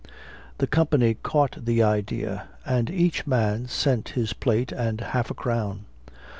[0.57, 5.85] The company caught the idea, and each man sent his plate and half a crown.